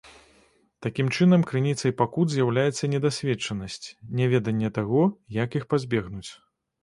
[0.85, 3.87] Такім чынам, крыніцай пакут з'яўляецца недасведчанасць,
[4.21, 5.01] няведанне таго,
[5.43, 6.27] як іх пазбегнуць.